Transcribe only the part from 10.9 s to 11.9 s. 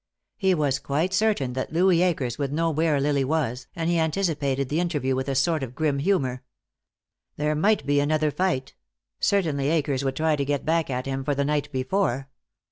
him for the night